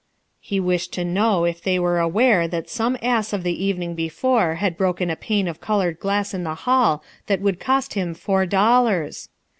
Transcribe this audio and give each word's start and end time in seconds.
He 0.39 0.59
wished 0.59 0.93
to 0.93 1.05
know 1.05 1.43
if 1.45 1.61
they 1.61 1.77
were 1.77 1.99
aware 1.99 2.47
that 2.47 2.71
some 2.71 2.97
ass 3.03 3.33
of 3.33 3.43
the 3.43 3.63
evening 3.63 3.93
before 3.93 4.55
had 4.55 4.75
broken 4.75 5.11
a 5.11 5.15
pane 5.15 5.47
of 5.47 5.61
coloured 5.61 5.99
glass 5.99 6.33
in 6.33 6.43
the 6.43 6.55
hall 6.65 7.03
that 7.27 7.39
would 7.39 7.59
cost 7.59 7.93
him 7.93 8.15
four 8.15 8.47
dollars. 8.47 9.29